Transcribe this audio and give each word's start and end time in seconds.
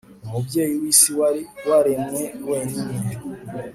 umubyeyi 0.25 0.75
w'isi 0.81 1.09
wari 1.19 1.41
waremwe 1.67 2.21
wenyine 2.49 2.95